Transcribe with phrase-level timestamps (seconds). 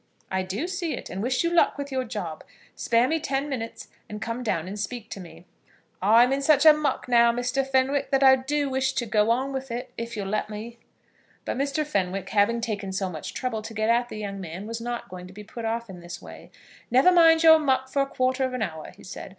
[0.31, 2.43] "I do see it, and wish you luck with your job.
[2.75, 5.45] Spare me ten minutes, and come down and speak to me."
[6.01, 7.63] "I am in such a muck now, Mr.
[7.63, 10.79] Fenwick, that I do wish to go on with it, if you'll let me."
[11.45, 11.85] But Mr.
[11.85, 15.27] Fenwick, having taken so much trouble to get at the young man, was not going
[15.27, 16.49] to be put off in this way.
[16.89, 19.29] "Never mind your muck for a quarter of an hour," he said.